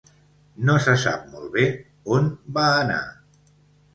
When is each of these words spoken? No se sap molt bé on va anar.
No 0.69 0.77
se 0.85 0.93
sap 1.01 1.27
molt 1.33 1.51
bé 1.57 1.67
on 2.15 2.31
va 2.57 2.65
anar. 2.81 2.99